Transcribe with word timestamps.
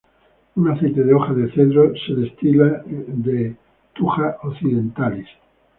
Un 0.55 0.65
aceite 0.67 0.95
de 1.03 1.13
hoja 1.13 1.31
de 1.35 1.51
cedro 1.51 1.93
se 1.95 2.15
destila 2.15 2.81
de 2.87 3.55
"Thuja 3.93 4.35
occidentalis". 4.41 5.27